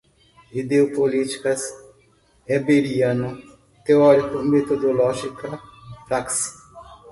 [0.59, 1.61] Ideopolíticas,
[2.47, 3.29] weberiano,
[3.85, 5.61] teórico-metodológica,
[6.07, 6.47] práxis